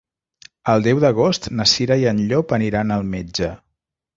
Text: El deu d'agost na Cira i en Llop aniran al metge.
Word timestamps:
El 0.73 0.85
deu 0.87 1.01
d'agost 1.03 1.45
na 1.59 1.67
Cira 1.73 1.99
i 2.05 2.09
en 2.13 2.25
Llop 2.33 2.57
aniran 2.59 2.95
al 2.99 3.07
metge. 3.13 3.53